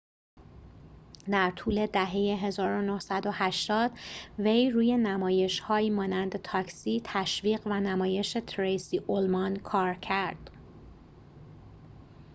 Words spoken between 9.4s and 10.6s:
کار ‌کرد